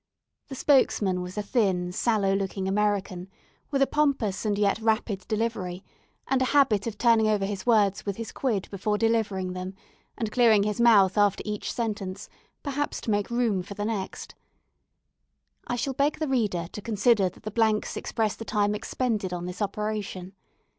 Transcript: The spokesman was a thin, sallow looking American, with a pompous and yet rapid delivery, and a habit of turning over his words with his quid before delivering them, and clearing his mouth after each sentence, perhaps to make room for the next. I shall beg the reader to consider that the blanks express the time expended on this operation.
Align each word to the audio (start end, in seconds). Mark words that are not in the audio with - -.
The 0.47 0.55
spokesman 0.55 1.21
was 1.21 1.37
a 1.37 1.43
thin, 1.43 1.91
sallow 1.91 2.33
looking 2.33 2.67
American, 2.67 3.29
with 3.69 3.83
a 3.83 3.85
pompous 3.85 4.47
and 4.47 4.57
yet 4.57 4.79
rapid 4.79 5.27
delivery, 5.27 5.83
and 6.27 6.41
a 6.41 6.45
habit 6.57 6.87
of 6.87 6.97
turning 6.97 7.27
over 7.27 7.45
his 7.45 7.67
words 7.67 8.03
with 8.03 8.17
his 8.17 8.31
quid 8.31 8.67
before 8.71 8.97
delivering 8.97 9.53
them, 9.53 9.75
and 10.17 10.31
clearing 10.31 10.63
his 10.63 10.81
mouth 10.81 11.19
after 11.19 11.43
each 11.45 11.71
sentence, 11.71 12.29
perhaps 12.63 12.99
to 13.01 13.11
make 13.11 13.29
room 13.29 13.61
for 13.61 13.75
the 13.75 13.85
next. 13.85 14.33
I 15.67 15.75
shall 15.75 15.93
beg 15.93 16.17
the 16.17 16.27
reader 16.27 16.65
to 16.71 16.81
consider 16.81 17.29
that 17.29 17.43
the 17.43 17.51
blanks 17.51 17.95
express 17.95 18.35
the 18.35 18.43
time 18.43 18.73
expended 18.73 19.31
on 19.31 19.45
this 19.45 19.61
operation. 19.61 20.33